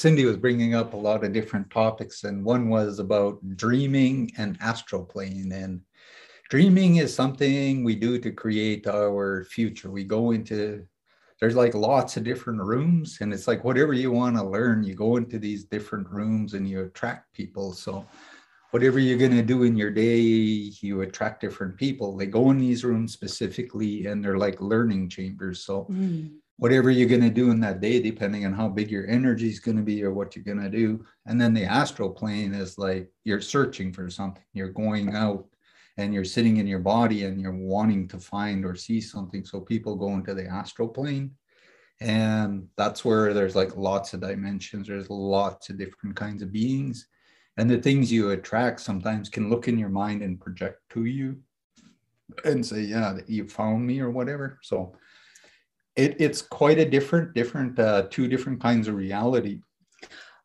[0.00, 4.56] Cindy was bringing up a lot of different topics, and one was about dreaming and
[4.62, 5.52] astral plane.
[5.52, 5.82] And
[6.48, 9.90] dreaming is something we do to create our future.
[9.90, 10.86] We go into
[11.38, 14.94] there's like lots of different rooms, and it's like whatever you want to learn, you
[14.94, 17.74] go into these different rooms and you attract people.
[17.74, 18.06] So
[18.70, 22.16] whatever you're going to do in your day, you attract different people.
[22.16, 25.62] They go in these rooms specifically, and they're like learning chambers.
[25.62, 29.08] So mm whatever you're going to do in that day, depending on how big your
[29.08, 31.02] energy is going to be or what you're going to do.
[31.24, 35.46] And then the astral plane is like you're searching for something, you're going out
[35.96, 39.42] and you're sitting in your body and you're wanting to find or see something.
[39.42, 41.30] So people go into the astral plane.
[42.02, 47.08] And that's where there's like lots of dimensions, there's lots of different kinds of beings.
[47.56, 51.38] And the things you attract sometimes can look in your mind and project to you
[52.44, 54.58] and say, Yeah, you found me or whatever.
[54.62, 54.94] So
[55.96, 59.60] it, it's quite a different different uh, two different kinds of reality.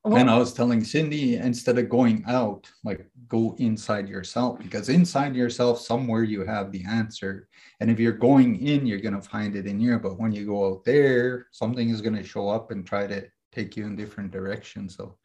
[0.04, 4.88] Well, and i was telling cindy instead of going out like go inside yourself because
[4.88, 7.48] inside yourself somewhere you have the answer.
[7.80, 9.98] And if you're going in you're going to find it in here.
[9.98, 13.26] But when you go out there something is going to show up and try to
[13.52, 14.96] take you in different directions.
[14.96, 15.18] So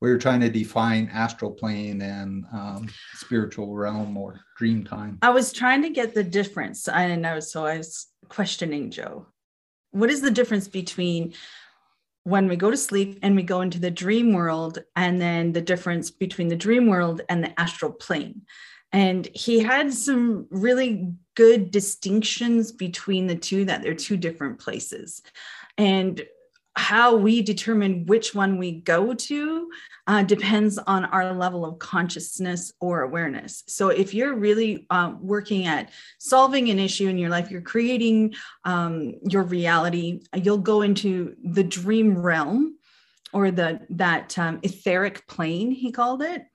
[0.00, 5.18] we are trying to define astral plane and um, spiritual realm or dream time.
[5.22, 9.26] I was trying to get the difference i know so i was questioning joe
[9.92, 11.34] what is the difference between
[12.24, 15.60] when we go to sleep and we go into the dream world and then the
[15.60, 18.42] difference between the dream world and the astral plane?
[18.92, 25.22] And he had some really good distinctions between the two that they're two different places.
[25.78, 26.22] And
[26.74, 29.68] how we determine which one we go to
[30.06, 33.62] uh, depends on our level of consciousness or awareness.
[33.66, 38.34] So, if you're really uh, working at solving an issue in your life, you're creating
[38.64, 42.78] um, your reality, you'll go into the dream realm
[43.32, 46.46] or the that um, etheric plane, he called it.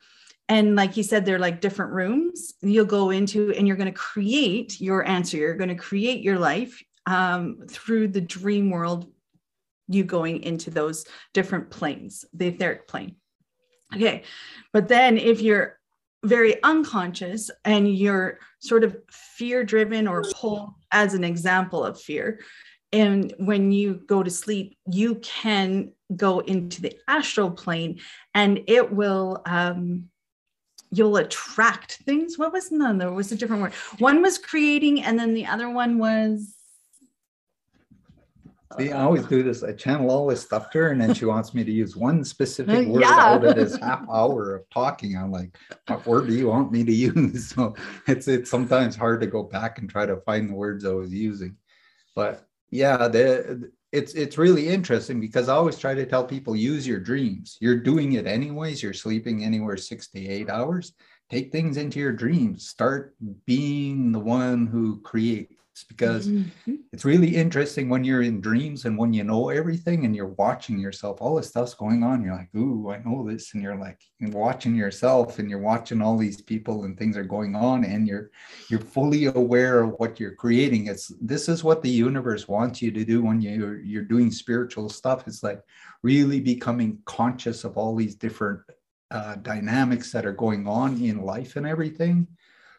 [0.49, 3.99] And like he said, they're like different rooms you'll go into, and you're going to
[3.99, 5.37] create your answer.
[5.37, 9.11] You're going to create your life um, through the dream world
[9.87, 13.15] you going into those different planes, the etheric plane.
[13.95, 14.23] Okay.
[14.73, 15.79] But then if you're
[16.25, 22.41] very unconscious and you're sort of fear driven or pulled as an example of fear,
[22.91, 27.99] and when you go to sleep, you can go into the astral plane
[28.33, 30.09] and it will um,
[30.91, 32.37] you'll attract things.
[32.37, 32.97] What was none?
[32.97, 33.73] There was a different word.
[33.99, 36.55] One was creating, and then the other one was
[38.77, 39.63] See, I uh, always do this.
[39.63, 42.23] I channel all this stuff to her, and then she wants me to use one
[42.25, 43.33] specific word yeah.
[43.33, 45.15] out of this half hour of talking.
[45.15, 45.57] I'm like,
[45.87, 47.47] what word do you want me to use?
[47.57, 47.75] So
[48.07, 51.13] it's it's sometimes hard to go back and try to find the words I was
[51.13, 51.55] using.
[52.13, 56.85] But yeah, the it's it's really interesting because I always try to tell people use
[56.85, 57.57] your dreams.
[57.61, 58.83] You're doing it anyways.
[58.83, 60.93] You're sleeping anywhere six to eight hours.
[61.29, 62.67] Take things into your dreams.
[62.67, 66.75] Start being the one who creates because mm-hmm.
[66.91, 70.79] it's really interesting when you're in dreams and when you know everything and you're watching
[70.79, 72.23] yourself, all this stuff's going on.
[72.23, 73.53] You're like, ooh, I know this.
[73.53, 77.23] And you're like you're watching yourself and you're watching all these people and things are
[77.23, 78.31] going on and you're
[78.69, 80.87] you're fully aware of what you're creating.
[80.87, 84.89] It's this is what the universe wants you to do when you're you're doing spiritual
[84.89, 85.27] stuff.
[85.27, 85.61] It's like
[86.03, 88.61] really becoming conscious of all these different
[89.11, 92.27] uh, dynamics that are going on in life and everything.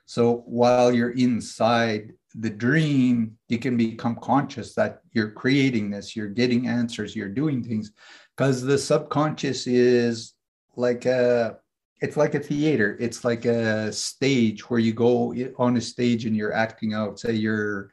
[0.09, 6.28] So while you're inside the dream, you can become conscious that you're creating this, you're
[6.28, 7.93] getting answers, you're doing things,
[8.37, 10.34] because the subconscious is
[10.77, 11.59] like a
[12.00, 12.97] it's like a theater.
[13.00, 17.19] It's like a stage where you go on a stage and you're acting out.
[17.19, 17.91] Say you're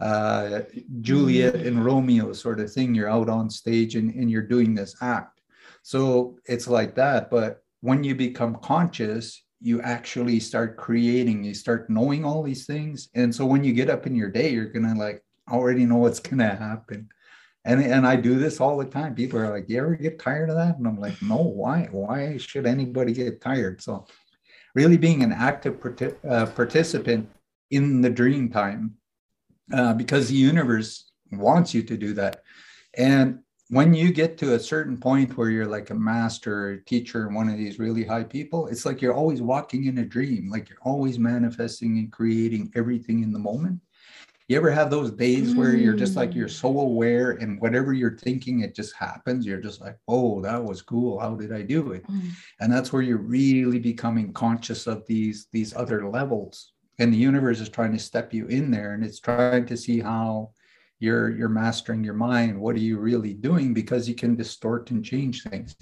[0.00, 0.62] uh,
[1.02, 4.96] juliet and romeo sort of thing you're out on stage and, and you're doing this
[5.02, 5.40] act.
[5.82, 11.90] So it's like that but when you become conscious you actually start creating, you start
[11.90, 13.10] knowing all these things.
[13.14, 16.20] And so when you get up in your day, you're gonna like already know what's
[16.20, 17.08] gonna happen.
[17.64, 19.14] And and I do this all the time.
[19.14, 21.36] People are like, "You ever get tired of that?" And I'm like, "No.
[21.36, 21.88] Why?
[21.90, 24.06] Why should anybody get tired?" So,
[24.74, 25.76] really being an active
[26.26, 27.28] uh, participant
[27.70, 28.94] in the dream time,
[29.72, 32.42] uh, because the universe wants you to do that.
[32.96, 33.40] And
[33.70, 37.48] when you get to a certain point where you're like a master a teacher one
[37.48, 40.78] of these really high people it's like you're always walking in a dream like you're
[40.82, 43.80] always manifesting and creating everything in the moment
[44.48, 46.82] you ever have those days where you're just like you're so mm.
[46.82, 51.20] aware and whatever you're thinking it just happens you're just like oh that was cool
[51.20, 52.28] how did i do it mm.
[52.58, 57.60] and that's where you're really becoming conscious of these these other levels and the universe
[57.60, 60.50] is trying to step you in there and it's trying to see how
[61.00, 62.60] you're you're mastering your mind.
[62.60, 63.74] What are you really doing?
[63.74, 65.74] Because you can distort and change things.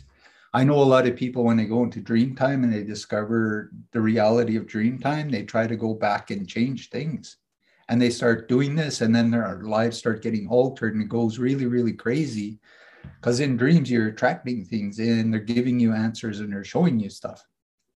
[0.55, 3.71] I know a lot of people when they go into dream time and they discover
[3.93, 7.37] the reality of dream time they try to go back and change things.
[7.91, 11.39] And they start doing this and then their lives start getting altered and it goes
[11.39, 12.61] really really crazy.
[13.21, 17.11] Because in dreams you're attracting things and they're giving you answers and they're showing you
[17.11, 17.45] stuff.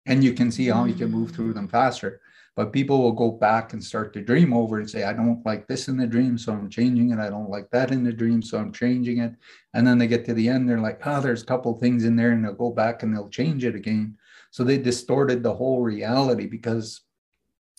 [0.07, 2.21] And you can see how you can move through them faster
[2.55, 5.67] but people will go back and start to dream over and say i don't like
[5.67, 7.19] this in the dream so i'm changing it.
[7.19, 9.33] I don't like that in the dream so i'm changing it.
[9.75, 12.17] And then they get to the end they're like oh there's a couple things in
[12.17, 14.17] there and they'll go back and they'll change it again.
[14.51, 17.01] So they distorted the whole reality because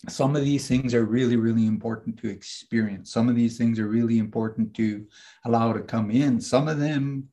[0.10, 3.12] some of these things are really really important to experience.
[3.12, 5.06] Some of these things are really important to
[5.46, 6.42] allow to come in.
[6.42, 7.30] Some of them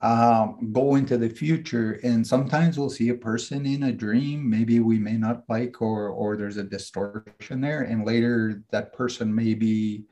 [0.00, 1.98] um, go into the future.
[2.04, 4.48] And sometimes we'll see a person in a dream.
[4.48, 7.82] Maybe we may not like or or there's a distortion there.
[7.82, 10.04] And later that person may be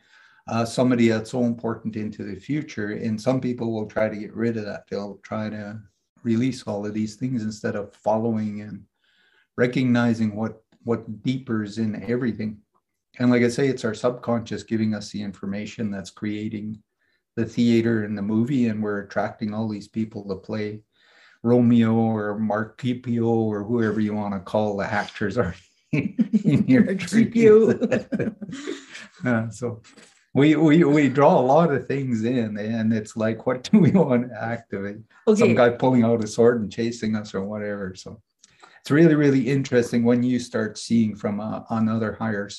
[0.49, 2.93] uh, somebody that's so important into the future.
[2.93, 4.85] And some people will try to get rid of that.
[4.89, 5.81] They'll try to
[6.23, 8.85] release all of these things instead of following and
[9.57, 12.59] recognizing what what deeper is in everything.
[13.19, 16.83] And like i say it's our subconscious giving us the information that's creating
[17.37, 20.81] the theater and the movie, and we're attracting all these people to play
[21.43, 25.55] Romeo or Mercutio or whoever you want to call the actors are
[25.93, 26.91] in your
[29.25, 29.83] uh, so
[30.35, 33.91] we, we we draw a lot of things in, and it's like, what do we
[33.91, 34.99] want to activate?
[35.27, 35.41] Okay.
[35.41, 37.95] Some guy pulling out a sword and chasing us or whatever.
[37.95, 38.21] So
[38.81, 42.51] it's really really interesting when you start seeing from a, another higher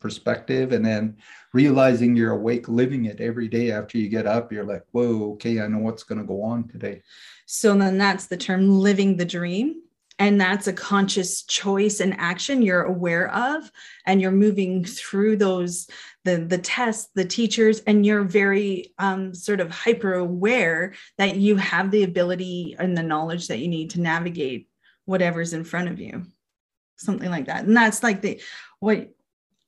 [0.00, 1.16] perspective and then
[1.52, 5.60] realizing you're awake living it every day after you get up you're like whoa okay
[5.60, 7.02] i know what's going to go on today.
[7.46, 9.82] So then that's the term living the dream
[10.20, 13.72] and that's a conscious choice and action you're aware of
[14.06, 15.88] and you're moving through those
[16.24, 21.56] the the tests the teachers and you're very um, sort of hyper aware that you
[21.56, 24.68] have the ability and the knowledge that you need to navigate
[25.06, 26.24] whatever's in front of you.
[26.96, 27.64] Something like that.
[27.64, 28.40] And that's like the
[28.78, 29.08] what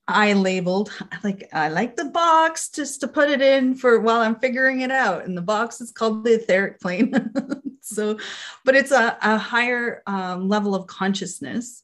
[0.08, 0.90] I labeled
[1.22, 4.90] like I like the box just to put it in for while I'm figuring it
[4.90, 5.24] out.
[5.24, 7.12] And the box is called the etheric plane.
[7.80, 8.18] so,
[8.64, 11.82] but it's a, a higher um, level of consciousness,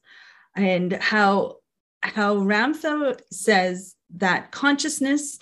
[0.56, 1.56] and how
[2.02, 5.38] how Ramtha says that consciousness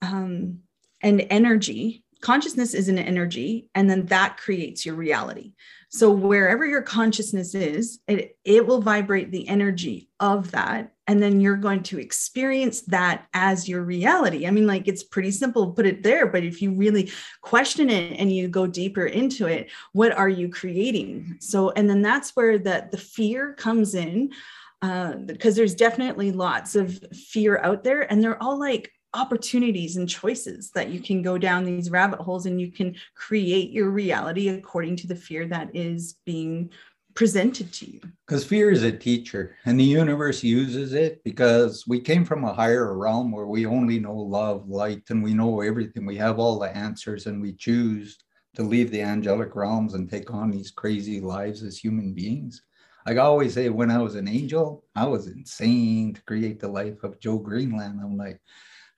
[0.00, 0.60] um,
[1.00, 2.04] and energy.
[2.20, 5.54] Consciousness is an energy, and then that creates your reality.
[5.88, 10.91] So wherever your consciousness is, it, it will vibrate the energy of that.
[11.08, 14.46] And then you're going to experience that as your reality.
[14.46, 17.10] I mean, like it's pretty simple put it there, but if you really
[17.40, 21.36] question it and you go deeper into it, what are you creating?
[21.40, 24.32] So, and then that's where the, the fear comes in.
[24.80, 30.08] Uh, because there's definitely lots of fear out there, and they're all like opportunities and
[30.08, 34.48] choices that you can go down these rabbit holes and you can create your reality
[34.48, 36.70] according to the fear that is being
[37.14, 38.00] presented to you.
[38.26, 42.52] Because fear is a teacher, and the universe uses it because we came from a
[42.52, 46.06] higher realm where we only know love, light, and we know everything.
[46.06, 48.18] We have all the answers, and we choose
[48.54, 52.62] to leave the angelic realms and take on these crazy lives as human beings.
[53.06, 56.68] Like I always say, when I was an angel, I was insane to create the
[56.68, 58.00] life of Joe Greenland.
[58.02, 58.40] I'm like,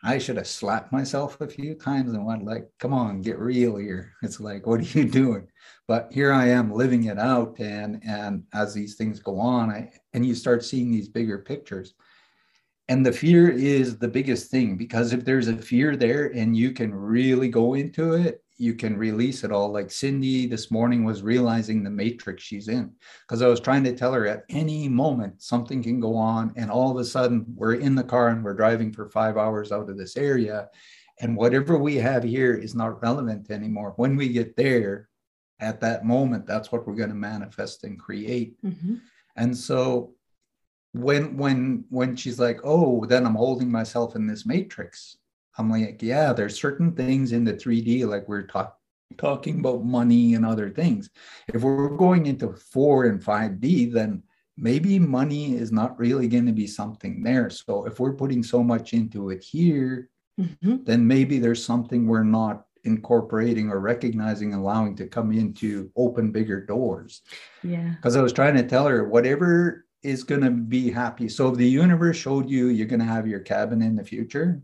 [0.05, 3.77] I should have slapped myself a few times and went like, come on, get real
[3.77, 4.13] here.
[4.23, 5.49] It's like, what are you doing?
[5.89, 7.59] But here I am living it out.
[7.59, 11.95] And and as these things go on, I and you start seeing these bigger pictures.
[12.89, 16.73] And the fear is the biggest thing because if there's a fear there and you
[16.73, 19.73] can really go into it, you can release it all.
[19.73, 22.93] Like Cindy this morning was realizing the matrix she's in
[23.23, 26.71] because I was trying to tell her at any moment something can go on, and
[26.71, 29.91] all of a sudden we're in the car and we're driving for five hours out
[29.91, 30.69] of this area,
[31.21, 33.93] and whatever we have here is not relevant anymore.
[33.97, 35.09] When we get there,
[35.61, 38.57] at that moment, that's what we're going to manifest and create.
[38.63, 38.97] Mm-hmm.
[39.37, 40.15] And so
[40.93, 45.17] when when when she's like, oh, then I'm holding myself in this matrix
[45.59, 48.79] I'm like, yeah, there's certain things in the 3D, like we're talk,
[49.19, 51.11] talking about money and other things.
[51.53, 54.23] If we're going into 4 and 5D, then
[54.57, 57.51] maybe money is not really going to be something there.
[57.51, 60.85] So if we're putting so much into it here, mm-hmm.
[60.85, 66.31] then maybe there's something we're not incorporating or recognizing, allowing to come in to open
[66.31, 67.23] bigger doors.
[67.63, 67.95] Yeah.
[67.97, 71.29] Because I was trying to tell her, whatever is going to be happy.
[71.29, 74.61] So if the universe showed you you're going to have your cabin in the future,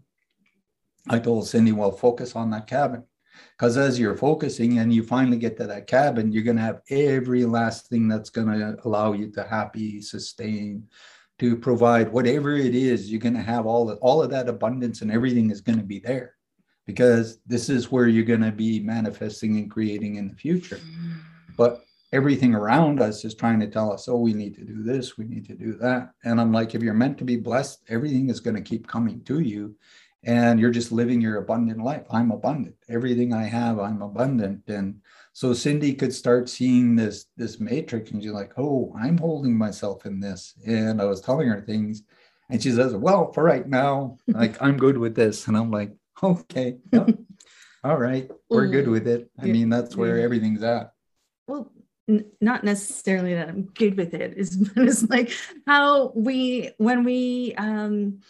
[1.11, 3.05] I told Cindy, well, focus on that cabin.
[3.57, 6.81] Because as you're focusing and you finally get to that cabin, you're going to have
[6.89, 10.89] every last thing that's going to allow you to happy, sustain,
[11.39, 13.11] to provide whatever it is.
[13.11, 15.85] You're going to have all of, all of that abundance and everything is going to
[15.85, 16.37] be there.
[16.91, 20.77] because this is where you're going to be manifesting and creating in the future.
[20.77, 21.21] Mm.
[21.57, 25.17] But everything around us is trying to tell us, oh, we need to do this,
[25.17, 26.11] we need to do that.
[26.25, 29.23] And I'm like, if you're meant to be blessed, everything is going to keep coming
[29.25, 29.77] to you.
[30.25, 32.05] And you're just living your abundant life.
[32.11, 32.77] I'm abundant.
[32.89, 34.63] Everything I have, I'm abundant.
[34.69, 35.01] And
[35.33, 40.05] so Cindy could start seeing this this matrix, and she's like, "Oh, I'm holding myself
[40.05, 42.03] in this." And I was telling her things,
[42.51, 45.93] and she says, "Well, for right now, like I'm good with this." And I'm like,
[46.23, 47.17] "Okay, yep.
[47.85, 50.93] all right, we're good with it." I mean, that's where everything's at.
[51.47, 51.73] Well,
[52.41, 55.33] not necessarily that I'm good with it is it's like
[55.67, 58.21] how we when we um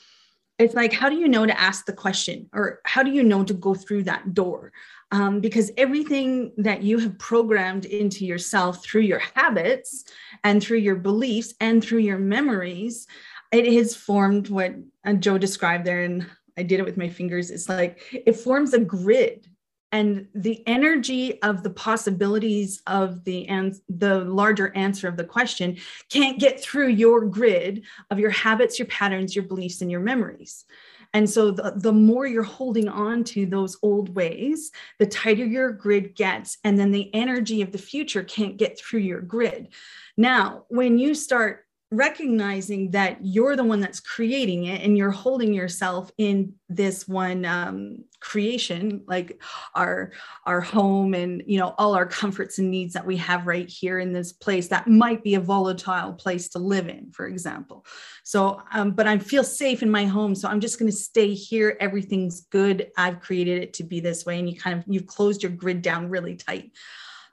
[0.61, 2.49] it's like how do you know to ask the question?
[2.53, 4.73] Or how do you know to go through that door?
[5.13, 10.05] Um, because everything that you have programmed into yourself through your habits
[10.45, 13.09] and through your beliefs and through your memories
[13.53, 14.73] it has formed what
[15.05, 16.25] uh, joe described there and
[16.57, 17.51] i did it with my fingers.
[17.51, 19.47] It's like it forms a grid
[19.93, 25.77] and the energy of the possibilities of the and the larger answer of the question
[26.09, 30.65] can't get through your grid of your habits your patterns your beliefs and your memories.
[31.13, 35.73] And so the, the more you're holding on to those old ways the tighter your
[35.73, 39.69] grid gets and then the energy of the future can't get through your grid.
[40.17, 45.53] Now when you start recognizing that you're the one that's creating it and you're holding
[45.53, 49.41] yourself in this one um, creation like
[49.75, 50.13] our
[50.47, 53.99] our home and you know all our comforts and needs that we have right here
[53.99, 57.85] in this place that might be a volatile place to live in for example.
[58.23, 61.35] So um, but i feel safe in my home so i'm just going to stay
[61.35, 61.77] here.
[61.81, 62.91] Everything's good.
[62.97, 65.83] I've created it to be this way and you kind of you've closed your grid
[65.83, 66.73] down really tight.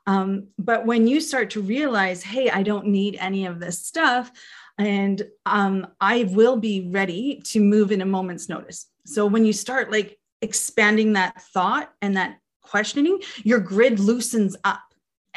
[0.07, 4.31] Um, but when you start to realize, hey, I don't need any of this stuff,
[4.77, 8.87] and um, I will be ready to move in a moment's notice.
[9.05, 14.81] So when you start like expanding that thought and that questioning, your grid loosens up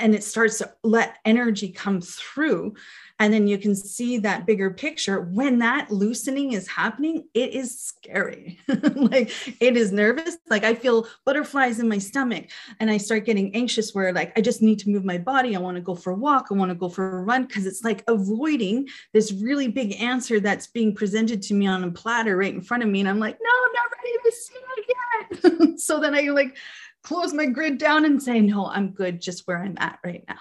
[0.00, 2.74] and it starts to let energy come through
[3.20, 5.20] and then you can see that bigger picture.
[5.20, 8.58] When that loosening is happening it is scary.
[9.00, 9.30] Like
[9.60, 10.38] it is nervous.
[10.48, 12.46] Like i feel butterflies in my stomach
[12.80, 15.54] and i start getting anxious where like i just need to move my body.
[15.54, 16.48] I want to go for a walk.
[16.50, 20.40] I want to go for a run because it's like avoiding this really big answer
[20.40, 23.18] that's being presented to me on a platter right in front of me and i'm
[23.18, 25.80] like no i'm not ready to see it yet.
[25.80, 26.56] So then i like
[27.02, 30.38] close my grid down and say no i'm good just where i'm at right now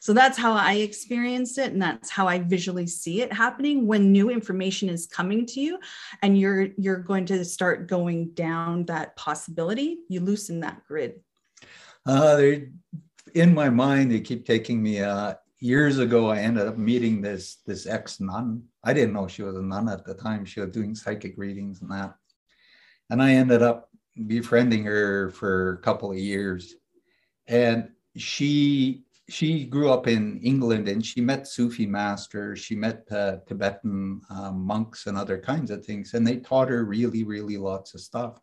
[0.00, 1.72] so that's how I experienced it.
[1.72, 5.78] And that's how I visually see it happening when new information is coming to you
[6.22, 11.20] and you're you're going to start going down that possibility, you loosen that grid.
[12.04, 12.42] Uh,
[13.34, 17.56] in my mind, they keep taking me uh, years ago i ended up meeting this
[17.66, 20.68] this ex nun i didn't know she was a nun at the time she was
[20.68, 22.14] doing psychic readings and that
[23.08, 23.88] and i ended up
[24.26, 26.74] befriending her for a couple of years
[27.48, 33.38] and she she grew up in England and she met Sufi masters, she met uh,
[33.46, 37.94] Tibetan um, monks and other kinds of things, and they taught her really, really lots
[37.94, 38.40] of stuff.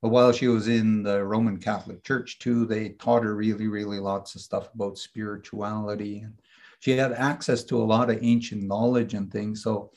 [0.00, 4.00] But while she was in the Roman Catholic Church too, they taught her really, really
[4.00, 6.20] lots of stuff about spirituality.
[6.20, 6.34] And
[6.80, 9.62] she had access to a lot of ancient knowledge and things.
[9.62, 9.92] So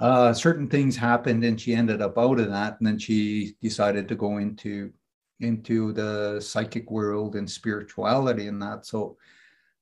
[0.00, 2.78] uh, certain things happened and she ended up out of that.
[2.78, 4.92] And then she decided to go into
[5.40, 8.84] into the psychic world and spirituality and that.
[8.86, 9.16] So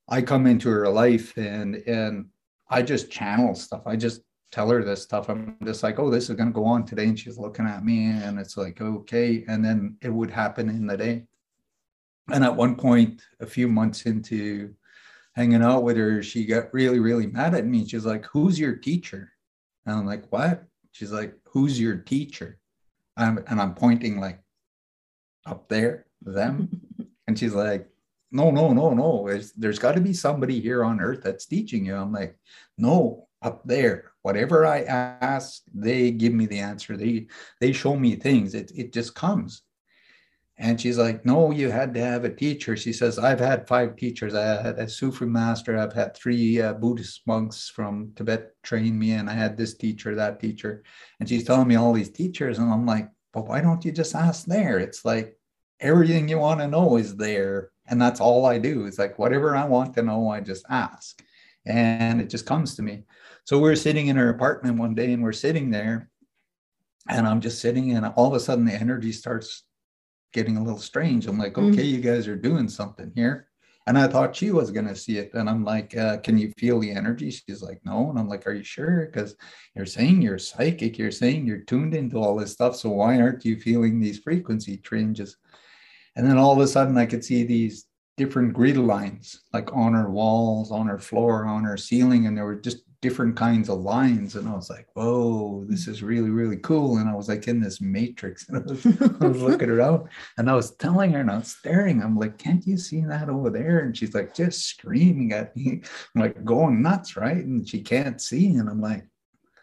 [0.07, 2.27] I come into her life and and
[2.69, 3.83] I just channel stuff.
[3.85, 4.21] I just
[4.51, 5.29] tell her this stuff.
[5.29, 7.05] I'm just like, oh, this is gonna go on today.
[7.05, 9.45] And she's looking at me and it's like, okay.
[9.47, 11.25] And then it would happen in the day.
[12.31, 14.75] And at one point, a few months into
[15.33, 17.87] hanging out with her, she got really, really mad at me.
[17.87, 19.31] She's like, Who's your teacher?
[19.89, 20.63] And I'm like, What?
[20.91, 22.59] She's like, Who's your teacher?
[23.17, 24.39] I'm, and I'm pointing like
[25.45, 26.69] up there, them.
[27.27, 27.87] and she's like,
[28.31, 29.27] no, no, no, no.
[29.27, 31.95] It's, there's got to be somebody here on earth that's teaching you.
[31.95, 32.37] I'm like,
[32.77, 34.11] no, up there.
[34.21, 36.97] Whatever I ask, they give me the answer.
[36.97, 37.27] They
[37.61, 38.53] they show me things.
[38.53, 39.63] It it just comes.
[40.61, 42.75] And she's like, no, you had to have a teacher.
[42.75, 44.35] She says, I've had five teachers.
[44.35, 45.77] I had a Sufi master.
[45.77, 50.15] I've had three uh, Buddhist monks from Tibet train me, and I had this teacher,
[50.15, 50.83] that teacher.
[51.19, 54.13] And she's telling me all these teachers, and I'm like, but why don't you just
[54.15, 54.79] ask there?
[54.79, 55.37] It's like
[55.79, 57.71] everything you want to know is there.
[57.87, 58.85] And that's all I do.
[58.85, 61.23] It's like whatever I want to know, I just ask.
[61.65, 63.03] And it just comes to me.
[63.45, 66.09] So we're sitting in her apartment one day and we're sitting there.
[67.07, 69.63] And I'm just sitting, and all of a sudden the energy starts
[70.33, 71.27] getting a little strange.
[71.27, 71.71] I'm like, mm-hmm.
[71.71, 71.95] okay, mm-hmm.
[71.95, 73.47] you guys are doing something here.
[73.87, 75.33] And I thought she was going to see it.
[75.33, 77.31] And I'm like, uh, Can you feel the energy?
[77.31, 78.09] She's like, No.
[78.09, 79.07] And I'm like, Are you sure?
[79.07, 79.35] Because
[79.75, 80.99] you're saying you're psychic.
[80.99, 82.75] You're saying you're tuned into all this stuff.
[82.75, 85.37] So why aren't you feeling these frequency changes?
[86.15, 89.93] And then all of a sudden, I could see these different grid lines, like on
[89.93, 92.27] her walls, on her floor, on her ceiling.
[92.27, 95.89] And there were just different kinds of lines and i was like whoa this mm.
[95.89, 99.27] is really really cool and i was like in this matrix and i was, I
[99.27, 102.65] was looking around and i was telling her and i was staring i'm like can't
[102.67, 103.79] you see that over there?
[103.79, 105.81] And she's like just screaming at me
[106.15, 107.37] i'm like going nuts right?
[107.37, 109.05] And she can't see and i'm like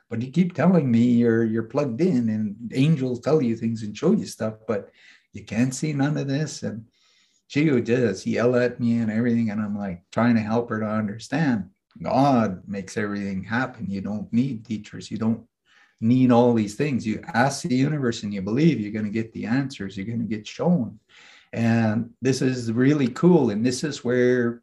[0.08, 3.96] but you keep telling me you're you're plugged in and angels tell you things and
[3.96, 4.90] show you stuff but
[5.32, 6.86] you can't see none of this and
[7.48, 10.80] she would just yell at me and everything and i'm like trying to help her
[10.80, 11.68] to understand
[12.02, 13.86] God makes everything happen.
[13.88, 15.10] You don't need teachers.
[15.10, 15.46] You don't
[16.00, 17.06] need all these things.
[17.06, 19.96] You ask the universe and you believe you're going to get the answers.
[19.96, 20.98] You're going to get shown.
[21.52, 23.50] And this is really cool.
[23.50, 24.62] And this is where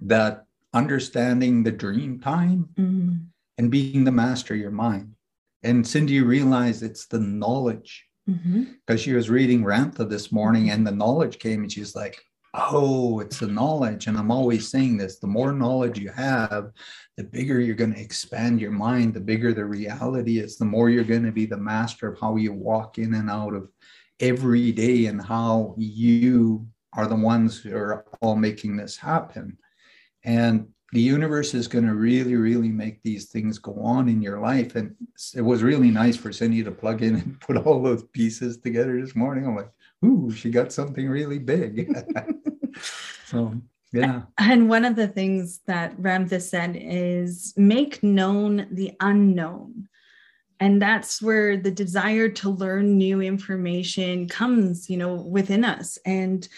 [0.00, 3.16] that understanding the dream time mm-hmm.
[3.58, 5.14] and being the master of your mind.
[5.62, 8.96] And Cindy realized it's the knowledge because mm-hmm.
[8.96, 12.20] she was reading Ramtha this morning and the knowledge came and she's like,
[12.54, 14.06] oh, it's the knowledge.
[14.06, 16.70] And I'm always saying this the more knowledge you have,
[17.16, 20.90] the bigger you're going to expand your mind, the bigger the reality is, the more
[20.90, 23.68] you're going to be the master of how you walk in and out of
[24.20, 29.56] every day and how you are the ones who are all making this happen.
[30.24, 34.40] And the universe is going to really, really make these things go on in your
[34.40, 34.76] life.
[34.76, 34.94] And
[35.34, 39.00] it was really nice for Cindy to plug in and put all those pieces together
[39.00, 39.46] this morning.
[39.46, 39.70] I'm like,
[40.04, 41.90] ooh, she got something really big.
[43.26, 43.54] so
[43.92, 44.22] yeah.
[44.38, 49.88] And one of the things that Ramtha said is make known the unknown.
[50.60, 55.98] And that's where the desire to learn new information comes, you know, within us.
[56.06, 56.48] And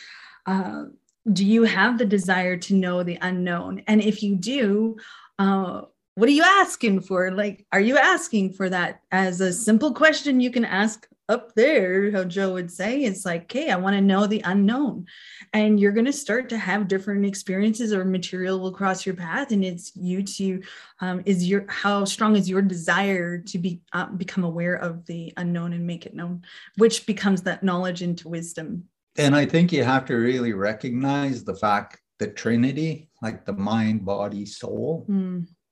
[0.47, 0.85] uh,
[1.33, 3.83] do you have the desire to know the unknown?
[3.87, 4.97] And if you do,
[5.38, 5.83] uh,
[6.16, 7.33] what are you asking for?
[7.33, 12.11] Like, are you asking for that as a simple question you can ask up there,
[12.11, 15.07] how Joe would say, it's like, hey, I want to know the unknown.
[15.53, 19.51] And you're going to start to have different experiences or material will cross your path.
[19.51, 20.62] And it's you to,
[21.01, 25.33] um, is your, how strong is your desire to be, uh, become aware of the
[25.37, 26.42] unknown and make it known,
[26.77, 28.85] which becomes that knowledge into wisdom.
[29.16, 34.05] And I think you have to really recognize the fact that Trinity, like the mind,
[34.05, 35.07] body, soul,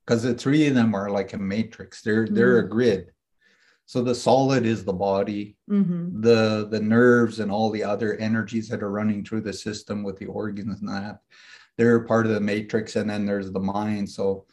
[0.06, 0.28] because mm.
[0.28, 2.00] the three of them are like a matrix.
[2.00, 2.34] They're, mm.
[2.34, 3.12] they're a grid
[3.86, 6.20] so the solid is the body, mm-hmm.
[6.20, 10.18] the the nerves and all the other energies that are running through the system with
[10.18, 11.20] the organs and that.
[11.76, 14.08] They're part of the matrix, and then there's the mind.
[14.08, 14.46] So,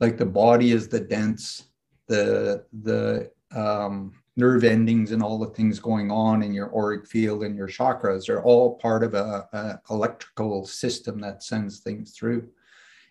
[0.00, 1.64] like the body is the dense,
[2.08, 7.44] the the um, nerve endings and all the things going on in your auric field
[7.44, 12.48] and your chakras are all part of a, a electrical system that sends things through.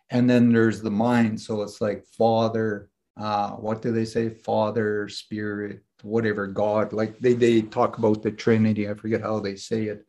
[0.09, 1.39] And then there's the mind.
[1.39, 2.89] So it's like father,
[3.21, 4.29] uh, what do they say?
[4.29, 6.91] Father, Spirit, whatever, God.
[6.91, 8.89] Like they, they talk about the Trinity.
[8.89, 10.07] I forget how they say it.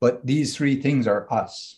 [0.00, 1.76] But these three things are us.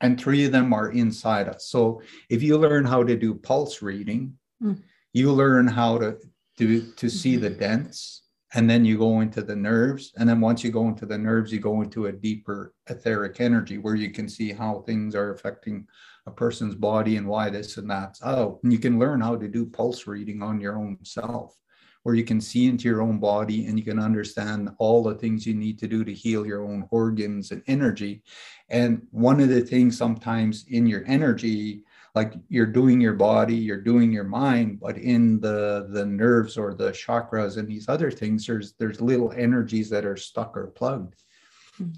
[0.00, 1.68] And three of them are inside us.
[1.68, 4.80] So if you learn how to do pulse reading, mm.
[5.12, 6.18] you learn how to,
[6.58, 8.22] to, to see the dents,
[8.54, 10.12] and then you go into the nerves.
[10.16, 13.76] And then once you go into the nerves, you go into a deeper etheric energy
[13.76, 15.86] where you can see how things are affecting
[16.26, 18.18] a person's body and why this and that.
[18.22, 21.56] Oh, and you can learn how to do pulse reading on your own self,
[22.02, 25.46] where you can see into your own body and you can understand all the things
[25.46, 28.22] you need to do to heal your own organs and energy.
[28.68, 31.84] And one of the things sometimes in your energy,
[32.16, 36.74] like you're doing your body, you're doing your mind, but in the the nerves or
[36.74, 41.22] the chakras and these other things, there's there's little energies that are stuck or plugged.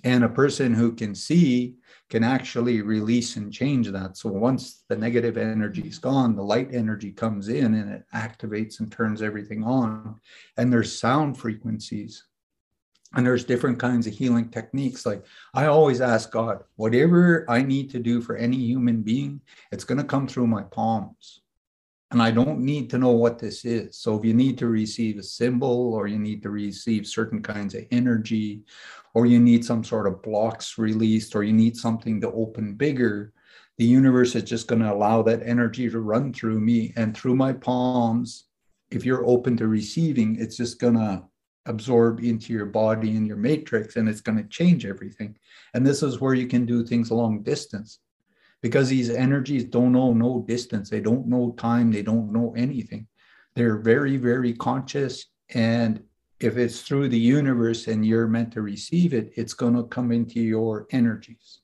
[0.04, 1.76] And a person who can see
[2.08, 4.16] can actually release and change that.
[4.16, 8.80] So once the negative energy is gone, the light energy comes in and it activates
[8.80, 10.18] and turns everything on.
[10.56, 12.24] And there's sound frequencies
[13.14, 15.06] and there's different kinds of healing techniques.
[15.06, 19.40] Like I always ask God, whatever I need to do for any human being,
[19.72, 21.40] it's going to come through my palms.
[22.10, 23.98] And I don't need to know what this is.
[23.98, 27.74] So if you need to receive a symbol or you need to receive certain kinds
[27.74, 28.62] of energy
[29.12, 33.32] or you need some sort of blocks released, or you need something to open bigger,
[33.76, 37.36] the universe is just going to allow that energy to run through me and through
[37.36, 38.46] my palms.
[38.90, 41.24] If you're open to receiving, it's just going to
[41.66, 45.36] absorb into your body and your matrix and it's going to change everything.
[45.74, 48.00] And this is where you can do things long distance
[48.62, 53.06] because these energies don't know no distance, they don't know time, they don't know anything.
[53.54, 56.02] They're very, very conscious and
[56.40, 60.12] if it's through the universe and you're meant to receive it, it's going to come
[60.12, 61.60] into your energies.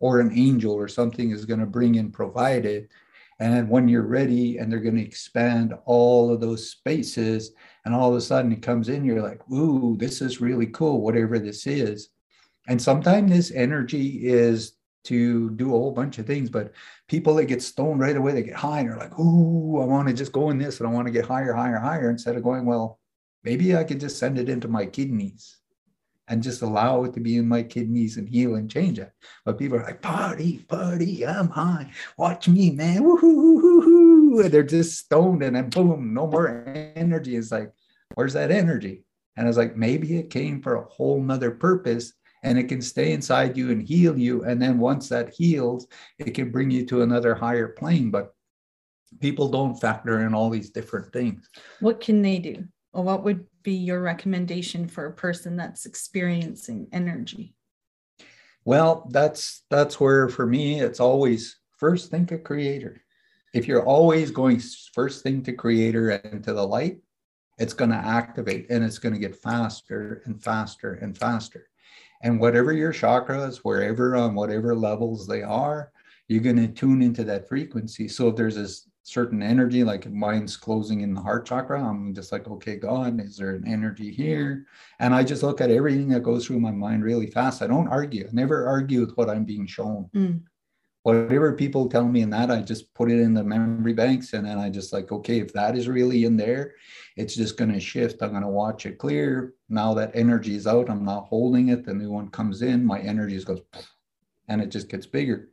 [0.00, 2.88] or an angel or something is going to bring and provide it.
[3.40, 7.52] And when you're ready and they're going to expand all of those spaces,
[7.84, 11.00] and all of a sudden it comes in, you're like, ooh, this is really cool,
[11.00, 12.10] whatever this is.
[12.68, 16.72] And sometimes this energy is to do a whole bunch of things, but
[17.08, 20.08] people that get stoned right away, they get high and they're like, ooh, I want
[20.08, 22.42] to just go in this and I want to get higher, higher, higher, instead of
[22.42, 22.98] going, well,
[23.42, 25.58] maybe I could just send it into my kidneys
[26.28, 29.12] and just allow it to be in my kidneys and heal and change it.
[29.44, 31.90] But people are like, party, party, I'm high.
[32.16, 33.04] Watch me, man.
[33.04, 34.40] Woo-hoo-hoo-hoo-hoo.
[34.40, 36.64] And they're just stoned and then boom, no more
[36.96, 37.36] energy.
[37.36, 37.70] It's like,
[38.14, 39.04] where's that energy?
[39.36, 42.14] And I was like, maybe it came for a whole nother purpose
[42.44, 44.44] and it can stay inside you and heal you.
[44.44, 48.10] And then once that heals, it can bring you to another higher plane.
[48.10, 48.34] But
[49.20, 51.48] people don't factor in all these different things.
[51.80, 52.64] What can they do?
[52.92, 57.54] Or what would be your recommendation for a person that's experiencing energy?
[58.66, 63.00] Well, that's that's where for me it's always first think of creator.
[63.52, 64.60] If you're always going
[64.92, 66.98] first thing to creator and to the light,
[67.58, 71.68] it's going to activate and it's going to get faster and faster and faster.
[72.24, 75.92] And whatever your chakras, wherever on whatever levels they are,
[76.26, 78.08] you're going to tune into that frequency.
[78.08, 82.32] So if there's this certain energy, like mine's closing in the heart chakra, I'm just
[82.32, 84.66] like, okay, God, is there an energy here?
[85.00, 87.60] And I just look at everything that goes through my mind really fast.
[87.60, 88.26] I don't argue.
[88.26, 90.08] I never argue with what I'm being shown.
[90.14, 90.40] Mm.
[91.04, 94.32] Whatever people tell me in that, I just put it in the memory banks.
[94.32, 96.74] And then I just like, okay, if that is really in there,
[97.16, 98.22] it's just going to shift.
[98.22, 99.54] I'm going to watch it clear.
[99.68, 101.84] Now that energy is out, I'm not holding it.
[101.84, 103.60] The new one comes in, my energy goes,
[104.48, 105.50] and it just gets bigger.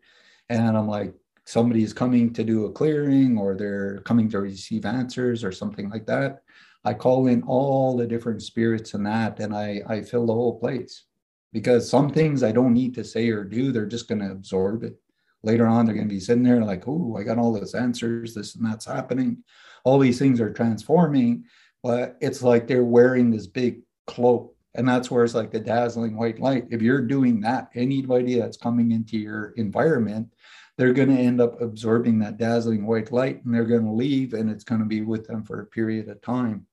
[0.49, 1.13] And I'm like,
[1.45, 5.89] somebody is coming to do a clearing or they're coming to receive answers or something
[5.89, 6.43] like that,
[6.83, 10.59] I call in all the different spirits and that, and I, I fill the whole
[10.59, 11.05] place.
[11.53, 14.83] Because some things I don't need to say or do, they're just going to absorb
[14.83, 14.97] it.
[15.43, 18.33] Later on, they're going to be sitting there like, oh, I got all those answers,
[18.33, 19.43] this and that's happening.
[19.83, 21.45] All these things are transforming,
[21.81, 24.55] but it's like they're wearing this big cloak.
[24.75, 26.67] And that's where it's like the dazzling white light.
[26.69, 30.31] If you're doing that, anybody that's coming into your environment,
[30.77, 34.33] they're going to end up absorbing that dazzling white light and they're going to leave
[34.33, 36.65] and it's going to be with them for a period of time.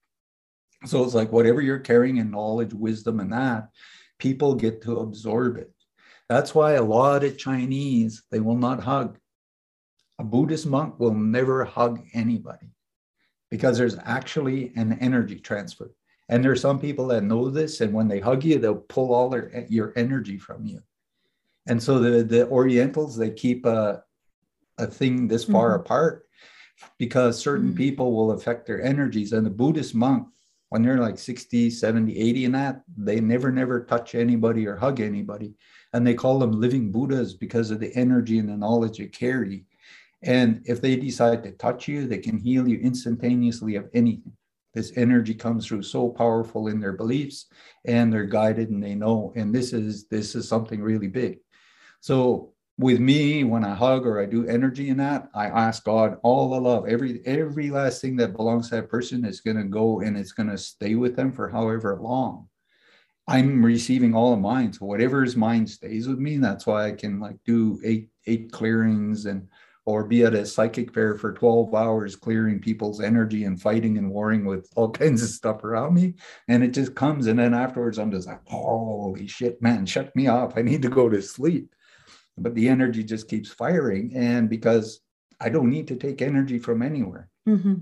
[0.87, 3.70] So it's like whatever you're carrying in knowledge, wisdom, and that,
[4.18, 5.72] people get to absorb it.
[6.28, 9.18] That's why a lot of Chinese, they will not hug.
[10.18, 12.70] A Buddhist monk will never hug anybody
[13.50, 15.90] because there's actually an energy transfer.
[16.28, 19.30] And there's some people that know this, and when they hug you, they'll pull all
[19.30, 20.82] their your energy from you.
[21.68, 24.02] And so the, the Orientals, they keep a,
[24.78, 25.80] a thing this far mm-hmm.
[25.80, 26.26] apart
[26.98, 27.76] because certain mm-hmm.
[27.76, 29.32] people will affect their energies.
[29.32, 30.28] And the Buddhist monk,
[30.70, 35.00] when they're like 60, 70, 80 and that, they never, never touch anybody or hug
[35.00, 35.54] anybody.
[35.92, 39.64] And they call them living Buddhas because of the energy and the knowledge they carry.
[40.22, 44.33] And if they decide to touch you, they can heal you instantaneously of anything.
[44.74, 47.46] This energy comes through so powerful in their beliefs
[47.85, 49.33] and they're guided and they know.
[49.35, 51.38] And this is this is something really big.
[52.01, 56.18] So with me, when I hug or I do energy in that, I ask God
[56.22, 59.64] all the love, every every last thing that belongs to that person is going to
[59.64, 62.47] go and it's going to stay with them for however long.
[63.28, 66.38] I'm receiving all of mine, so whatever is mine stays with me.
[66.38, 69.48] That's why I can like do eight eight clearings and
[69.84, 74.10] or be at a psychic fair for 12 hours clearing people's energy and fighting and
[74.10, 76.12] warring with all kinds of stuff around me
[76.48, 80.26] and it just comes and then afterwards i'm just like holy shit man shut me
[80.26, 81.74] off i need to go to sleep
[82.40, 84.12] but the energy just keeps firing.
[84.14, 85.00] And because
[85.40, 87.28] I don't need to take energy from anywhere.
[87.48, 87.74] Mm-hmm.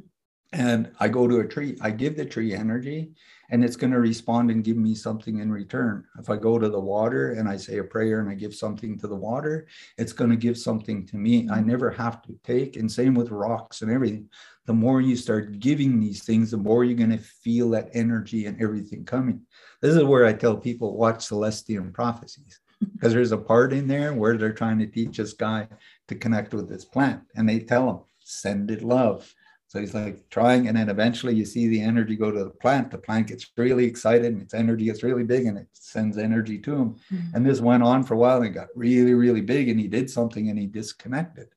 [0.53, 3.13] And I go to a tree, I give the tree energy,
[3.51, 6.05] and it's going to respond and give me something in return.
[6.19, 8.99] If I go to the water and I say a prayer and I give something
[8.99, 9.67] to the water,
[9.99, 11.49] it's going to give something to me.
[11.49, 11.69] I mm-hmm.
[11.69, 12.77] never have to take.
[12.77, 14.29] And same with rocks and everything.
[14.67, 18.47] The more you start giving these things, the more you're going to feel that energy
[18.47, 19.43] and everything coming.
[19.81, 22.61] This is where I tell people watch Celestine prophecies
[22.95, 25.69] because there's a part in there where they're trying to teach this guy
[26.09, 29.33] to connect with this plant and they tell him send it love
[29.77, 32.91] so he's like trying and then eventually you see the energy go to the plant.
[32.91, 36.59] The plant gets really excited and its energy gets really big and it sends energy
[36.61, 36.97] to him.
[37.13, 37.37] Mm-hmm.
[37.37, 40.09] and this went on for a while and got really really big and he did
[40.09, 41.49] something and he disconnected.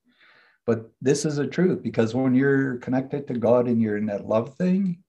[0.65, 4.27] But this is a truth because when you're connected to god and you're in that
[4.27, 5.01] love thing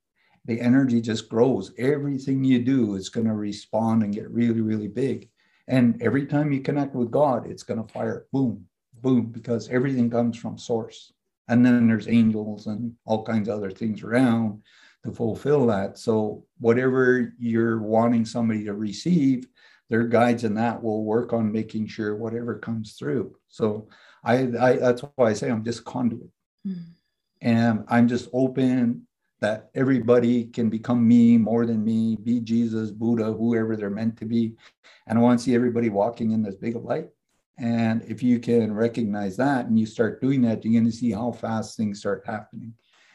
[0.44, 1.72] the energy just grows.
[1.78, 5.30] Everything you do is going to respond and get really really big.
[5.66, 8.26] And every time you connect with God, it's going to fire.
[8.32, 8.66] Boom,
[9.02, 11.12] boom, because everything comes from source.
[11.50, 14.62] And then there's angels and all kinds of other things around
[15.04, 15.98] to fulfill that.
[15.98, 19.46] So whatever you're wanting somebody to receive,
[19.88, 23.34] their guides and that will work on making sure whatever comes through.
[23.48, 23.88] So
[24.22, 26.30] I, I that's why I say I'm just conduit.
[26.64, 26.84] Mm.
[27.42, 29.06] And I'm just open
[29.40, 34.26] that everybody can become me more than me, be Jesus, Buddha, whoever they're meant to
[34.26, 34.54] be.
[35.06, 37.08] And I want to see everybody walking in this big of light.
[37.60, 41.12] And if you can recognize that and you start doing that, you're going to see
[41.12, 42.72] how fast things start happening.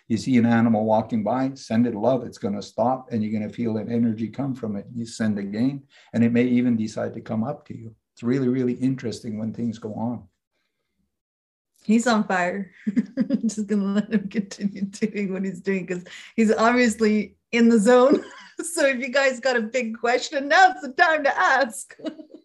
[0.07, 3.37] You see an animal walking by, send it love, it's going to stop, and you're
[3.37, 4.85] going to feel an energy come from it.
[4.93, 5.81] You send again,
[6.13, 7.95] and it may even decide to come up to you.
[8.13, 10.27] It's really, really interesting when things go on.
[11.83, 12.71] He's on fire.
[13.45, 16.03] just gonna let him continue doing what he's doing because
[16.35, 18.23] he's obviously in the zone.
[18.63, 21.95] so if you guys got a big question, now's the time to ask.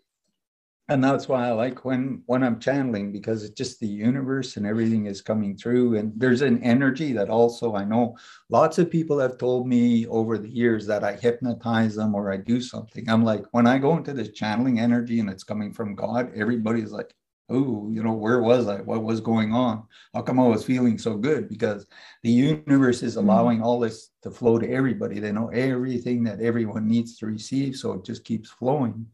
[0.91, 4.67] and that's why I like when when I'm channeling because it's just the universe and
[4.67, 8.17] everything is coming through and there's an energy that also I know
[8.49, 12.39] lots of people have told me over the years that I hypnotize them or I
[12.39, 13.09] do something.
[13.09, 16.91] I'm like when I go into this channeling energy and it's coming from God, everybody's
[16.91, 17.15] like,
[17.49, 18.81] "Oh, you know, where was I?
[18.81, 19.85] What was going on?
[20.13, 21.87] How come I was feeling so good?" Because
[22.25, 23.29] the universe is mm-hmm.
[23.29, 25.21] allowing all this to flow to everybody.
[25.21, 29.07] They know everything that everyone needs to receive, so it just keeps flowing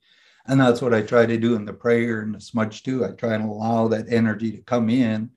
[0.48, 3.04] and that's what I try to do in the prayer and the smudge too.
[3.04, 5.30] I try and allow that energy to come in.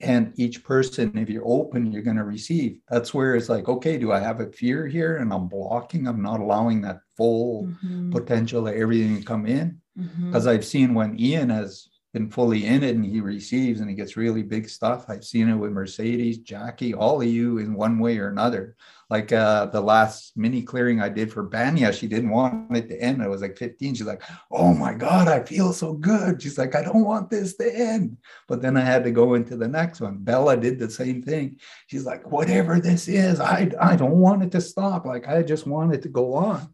[0.00, 2.78] And each person, if you're open, you're going to receive.
[2.90, 5.16] That's where it's like, okay, do I have a fear here?
[5.16, 8.10] And I'm blocking, I'm not allowing that full mm-hmm.
[8.10, 9.80] potential of everything to come in.
[9.96, 10.48] Because mm-hmm.
[10.48, 14.16] I've seen when Ian has been fully in it and he receives and he gets
[14.16, 15.06] really big stuff.
[15.08, 18.76] I've seen it with Mercedes, Jackie, all of you in one way or another.
[19.10, 23.02] Like uh, the last mini clearing I did for Banya, she didn't want it to
[23.02, 23.20] end.
[23.20, 23.96] I was like 15.
[23.96, 24.22] She's like,
[24.52, 26.40] oh my God, I feel so good.
[26.40, 28.16] She's like, I don't want this to end.
[28.46, 30.18] But then I had to go into the next one.
[30.18, 31.58] Bella did the same thing.
[31.88, 35.04] She's like, whatever this is, I, I don't want it to stop.
[35.04, 36.72] Like, I just want it to go on.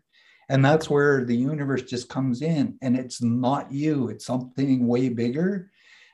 [0.51, 5.09] And that's where the universe just comes in and it's not you, it's something way
[5.09, 5.71] bigger.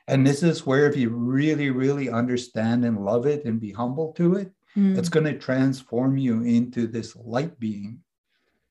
[0.07, 4.13] And this is where, if you really, really understand and love it and be humble
[4.13, 4.95] to it, mm.
[4.95, 7.99] it's going to transform you into this light being.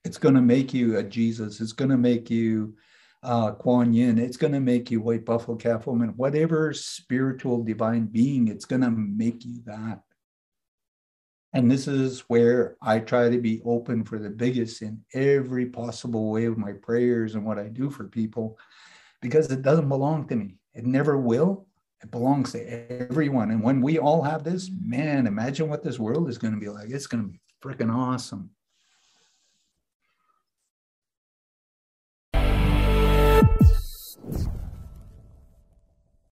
[0.04, 1.60] It's going to make you a Jesus.
[1.60, 2.76] It's going to make you
[3.24, 4.18] uh, Kuan Yin.
[4.18, 8.82] It's going to make you White Buffalo Calf Woman, whatever spiritual divine being, it's going
[8.82, 10.00] to make you that.
[11.56, 16.30] And this is where I try to be open for the biggest in every possible
[16.30, 18.58] way of my prayers and what I do for people,
[19.22, 20.58] because it doesn't belong to me.
[20.74, 21.66] It never will.
[22.02, 23.50] It belongs to everyone.
[23.50, 26.68] And when we all have this, man, imagine what this world is going to be
[26.68, 26.90] like.
[26.90, 28.50] It's going to be freaking awesome.